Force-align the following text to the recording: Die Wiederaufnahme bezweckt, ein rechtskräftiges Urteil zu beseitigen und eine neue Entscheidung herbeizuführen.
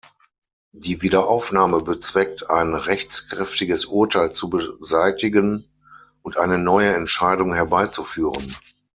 Die 0.71 1.03
Wiederaufnahme 1.03 1.81
bezweckt, 1.81 2.49
ein 2.49 2.73
rechtskräftiges 2.73 3.85
Urteil 3.85 4.31
zu 4.31 4.49
beseitigen 4.49 5.65
und 6.23 6.37
eine 6.37 6.57
neue 6.57 6.95
Entscheidung 6.95 7.53
herbeizuführen. 7.53 8.55